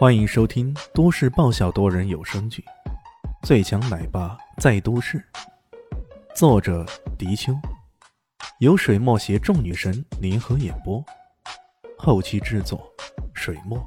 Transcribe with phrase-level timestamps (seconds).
[0.00, 2.64] 欢迎收听都市爆笑多人有声剧
[3.46, 5.18] 《最强奶爸在都市》，
[6.34, 6.86] 作者：
[7.18, 7.52] 迪秋，
[8.60, 11.04] 由水墨携众女神联合演播，
[11.98, 12.90] 后期制作：
[13.34, 13.78] 水墨。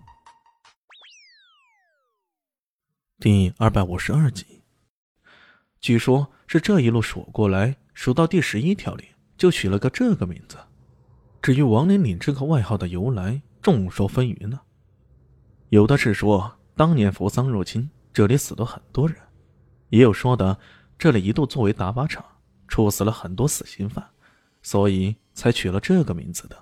[3.18, 4.62] 第二百五十二集，
[5.82, 10.60] 据说是这一路数过来，数到第十一条里，就取了个这个名字。
[11.42, 14.62] 至于王连岭这个外号的由来，众说纷纭呢。
[15.74, 19.18] 有的是说当年扶桑入侵，这里死了很多人；
[19.90, 20.56] 也有说的
[21.00, 22.24] 这里一度作为打靶场，
[22.68, 24.08] 处死了很多死刑犯，
[24.62, 26.56] 所以才取了这个名字的。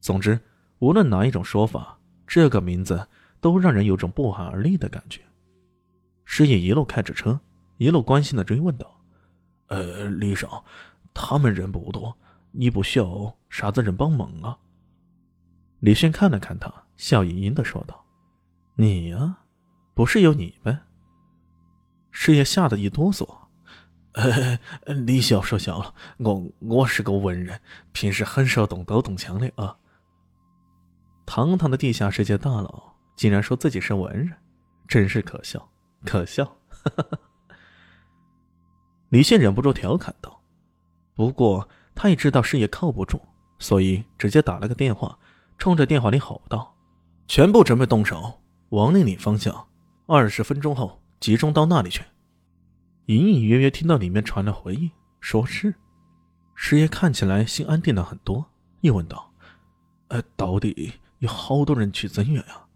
[0.00, 0.40] 总之，
[0.78, 3.06] 无论哪一种说法，这个名字
[3.38, 5.20] 都让人有种不寒而栗的感觉。
[6.24, 7.38] 师爷一路开着车，
[7.76, 8.98] 一路关心的追问道
[9.68, 10.64] ：“呃，李少，
[11.12, 12.16] 他们人不多，
[12.52, 14.56] 你不需要啥子人帮忙啊？”
[15.80, 18.06] 李迅看了看他，笑盈盈的说道。
[18.80, 19.38] 你呀，
[19.92, 20.78] 不是有你呗？
[22.12, 23.28] 师爷吓得一哆嗦。
[24.86, 29.76] 李小说笑了，我我是个文人，平时很少动刀动枪的啊。
[31.26, 34.32] 堂堂的地下世界大佬，竟然说自己是文人，
[34.86, 35.68] 真是可笑，
[36.04, 36.56] 可笑！
[39.10, 40.40] 李现忍不住调侃道。
[41.16, 43.20] 不过他也知道师爷靠不住，
[43.58, 45.18] 所以直接打了个电话，
[45.58, 46.76] 冲着电话里吼道
[47.26, 48.40] ：“全部准备动手！”
[48.70, 49.66] 王令岭方向，
[50.06, 52.02] 二十分钟后集中到那里去。
[53.06, 55.74] 隐隐约约听到里面传来回应，说是。
[56.54, 58.44] 师爷看起来心安定了很多，
[58.82, 59.32] 又问道
[60.08, 62.66] ：“呃，到底有好多人去增援啊？”“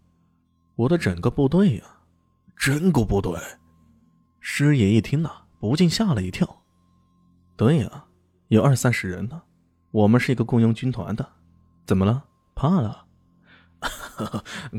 [0.75, 1.83] 我的整个部队呀，
[2.55, 3.39] 整个部队。”
[4.41, 6.63] 师爷一听呐，不禁吓了一跳。
[7.55, 8.05] “对呀，
[8.47, 9.41] 有二三十人呢。
[9.91, 11.33] 我们是一个雇佣军团的，
[11.85, 12.25] 怎么了？
[12.55, 13.02] 怕了？”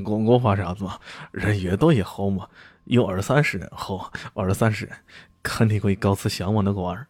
[0.05, 0.99] 我我怕啥子嘛？
[1.33, 2.49] 人越多越好嘛。
[2.85, 4.97] 有二三十人，好，二三十人
[5.43, 7.07] 肯定可以搞次项目那个玩儿。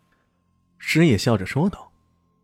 [0.79, 1.91] 师爷笑着说道。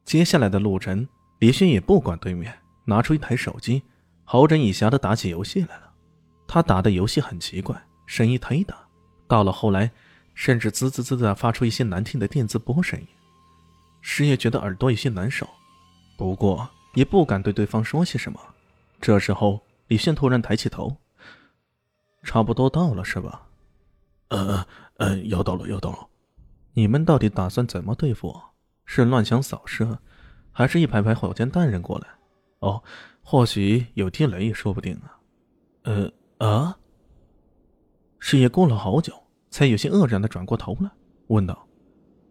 [0.04, 1.06] 接下来的路程，
[1.38, 2.52] 李轩也不管对面，
[2.86, 3.82] 拿出一台手机，
[4.24, 5.92] 好整以暇的打起游戏来了。
[6.48, 8.74] 他打的游戏很奇怪，声音忒大，
[9.28, 9.92] 到了后来，
[10.34, 13.06] 甚至滋滋滋的发出一些难听的电磁波声音。
[14.00, 15.48] 师爷觉得耳朵有些难受，
[16.18, 18.40] 不过也不敢对对方说些什么。
[19.00, 20.94] 这时候，李炫突然抬起头
[22.22, 23.48] ：“差不多到了，是吧
[24.28, 24.66] ？”“呃，
[24.98, 26.06] 呃，要到了，要到了。
[26.74, 28.42] ”“你们到底打算怎么对付我？
[28.84, 29.98] 是乱枪扫射，
[30.52, 32.08] 还是一排排火箭弹扔过来？
[32.58, 32.82] 哦，
[33.22, 35.18] 或许有地雷也说不定啊。
[35.84, 36.76] ”“呃，啊？”
[38.20, 39.14] 师爷过了好久，
[39.48, 40.90] 才有些愕然的转过头来，
[41.28, 41.66] 问道：“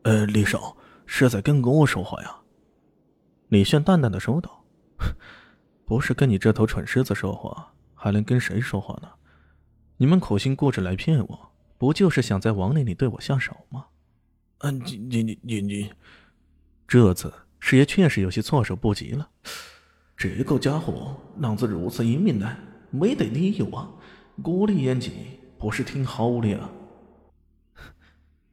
[0.04, 0.78] 呃，李少
[1.08, 2.36] 是在跟我说话呀？”
[3.50, 4.64] 李炫淡淡的说道。
[5.90, 9.10] 不是跟你这头蠢狮子说话，还能跟谁说话呢？
[9.98, 13.88] 你们苦心顾着来骗我，不就是想在王林里对我下手吗？
[14.60, 15.92] 啊，你你你你你，
[16.88, 19.28] 这次师爷确实有些措手不及了。
[20.16, 22.56] 这个家伙脑子如此英明呢，
[22.92, 23.90] 没得理由啊！
[24.44, 26.70] 我的演技不是挺好的啊？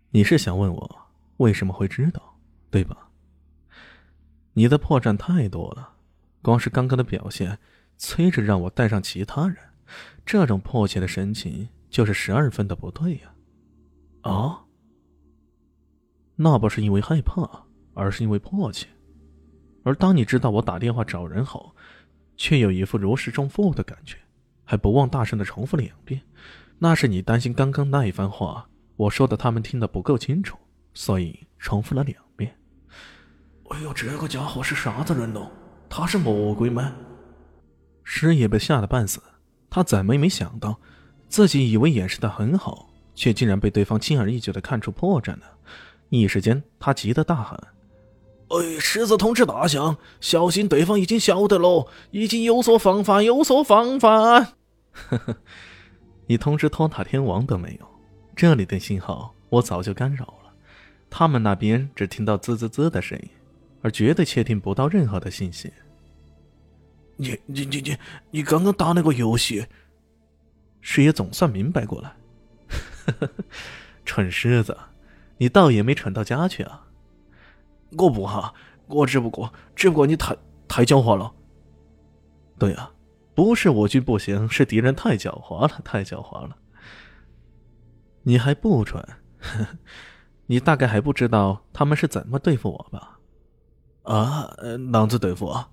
[0.08, 2.38] 你是想问我为什么会知道，
[2.70, 3.10] 对吧？
[4.54, 5.95] 你的破绽太多了。
[6.46, 7.58] 光是刚刚的表现，
[7.96, 9.56] 催着让我带上其他人，
[10.24, 13.34] 这种迫切的神情就是十二分的不对呀！
[14.20, 14.62] 啊，
[16.36, 18.86] 那不是因为害怕，而是因为迫切。
[19.82, 21.74] 而当你知道我打电话找人后，
[22.36, 24.16] 却有一副如释重负的感觉，
[24.62, 26.22] 还不忘大声的重复两遍，
[26.78, 30.56] 那是你担心刚刚那一番话我说的他们听得不够清楚，
[30.94, 32.56] 所以重复了两遍。
[33.70, 35.50] 哎呦，这个家伙是啥子人呢？
[35.88, 36.92] 他是魔鬼吗？
[38.02, 39.20] 师爷被吓得半死，
[39.68, 40.78] 他怎么也没想到，
[41.28, 45.42] 自己以为掩饰的很好，却竟然被对方轻而易举的看出破绽了。
[46.08, 47.60] 一时间，他急得大喊
[48.48, 54.54] ：“哎，狮子通知大象，小心对方已经晓得喽，已经有所防范，有所防范。”
[54.92, 55.36] 呵呵，
[56.26, 57.86] 你通知托塔天王都没有，
[58.36, 60.52] 这里的信号我早就干扰了，
[61.10, 63.28] 他们那边只听到滋滋滋的声音。
[63.86, 65.72] 而绝对窃听不到任何的信息。
[67.14, 67.96] 你你你你
[68.32, 69.64] 你刚刚打那个游戏，
[70.80, 72.12] 师爷总算明白过来。
[74.04, 74.76] 蠢狮子，
[75.38, 76.88] 你倒也没蠢到家去啊！
[77.96, 78.52] 我不哈，
[78.88, 80.36] 我只不过只不过你太
[80.66, 81.32] 太狡猾了。
[82.58, 82.92] 对啊，
[83.36, 86.56] 不是我军不行，是敌人太狡猾了，太狡猾了。
[88.24, 89.08] 你还不蠢？
[90.46, 93.15] 你大概还不知道他们是怎么对付我吧？
[94.06, 94.54] 啊，
[94.92, 95.68] 狼子对付啊！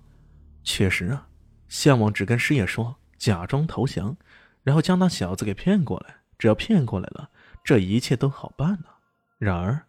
[0.62, 1.28] 确实啊，
[1.68, 4.16] 项王只跟师爷说，假装投降，
[4.62, 6.16] 然后将那小子给骗过来。
[6.36, 7.30] 只要骗过来了，
[7.62, 8.98] 这一切都好办了。
[9.38, 9.86] 然而，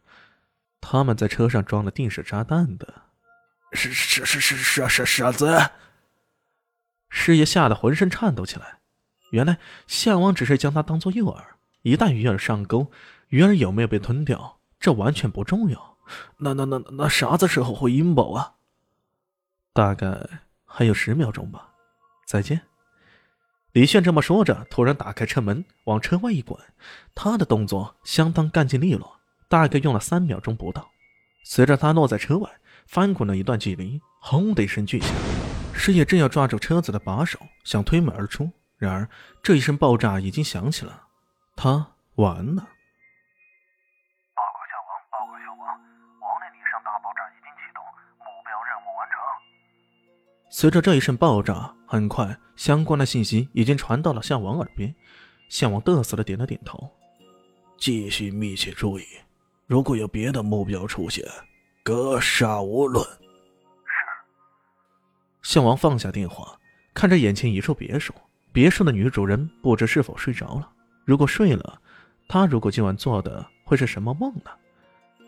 [0.79, 2.93] 他们在车上装了定时炸弹的，
[3.73, 5.71] 是是是是是是傻子。
[7.09, 8.79] 师爷吓得浑身颤抖起来。
[9.31, 9.57] 原来
[9.87, 11.43] 项王只是将他当做诱饵，
[11.81, 12.91] 一旦鱼儿上钩，
[13.29, 15.94] 鱼儿有没有被吞掉，这完全不重要。
[16.37, 18.53] 那那那那啥子时候会引爆啊？
[19.73, 20.17] 大概
[20.65, 21.69] 还有十秒钟吧。
[22.25, 22.61] 再见。
[23.73, 26.57] 李炫这么说着，突然打开车门，往车外一滚。
[27.13, 29.19] 他的动作相当干净利落，
[29.49, 30.89] 大概用了三秒钟不到。
[31.43, 32.49] 随着他落在车外，
[32.87, 35.09] 翻滚了一段距离，轰的一声巨响。
[35.73, 39.09] 师爷正要抓住车子的把手，想推门而出，然而
[39.43, 41.03] 这一声爆炸已经响起了，
[41.55, 41.85] 他
[42.15, 42.61] 完了。
[44.33, 45.81] 报告小王，报告小王，
[50.57, 54.95] 随着这一声爆炸，很快相关的信息已经传到了项王耳边。
[55.49, 56.89] 项王得瑟的点了点头，
[57.77, 59.03] 继续密切注意，
[59.67, 61.25] 如果有别的目标出现，
[61.83, 63.05] 格杀勿论。
[65.41, 66.57] 项王放下电话，
[66.93, 68.13] 看着眼前一处别墅。
[68.53, 70.71] 别墅的女主人不知是否睡着了。
[71.03, 71.81] 如果睡了，
[72.29, 74.51] 他如果今晚做的会是什么梦呢？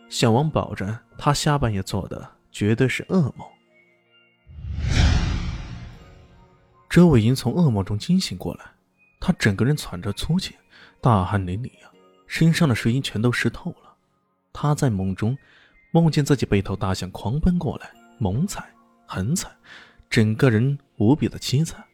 [0.08, 3.46] 项王保证，他下半夜做的绝对是噩梦。
[6.88, 8.64] 周伟英从噩梦中惊醒过来，
[9.20, 10.56] 他整个人喘着粗气，
[11.00, 11.92] 大汗淋漓啊，
[12.26, 13.94] 身上的睡衣全都湿透了。
[14.52, 15.36] 他在梦中
[15.90, 18.72] 梦见自己被头大象狂奔过来，猛踩、
[19.06, 19.50] 狠踩。
[20.08, 21.84] 整个人无比的凄惨。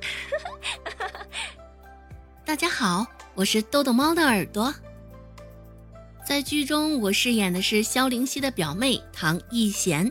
[2.44, 4.74] 大家好，我是豆豆猫的耳朵。
[6.26, 10.10] 在剧中，我饰演的是萧灵溪的表妹唐艺贤。